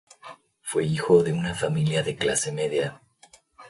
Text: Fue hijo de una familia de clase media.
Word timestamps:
Fue 0.63 0.83
hijo 0.85 1.21
de 1.21 1.31
una 1.31 1.53
familia 1.53 2.01
de 2.01 2.15
clase 2.15 2.51
media. 2.51 2.99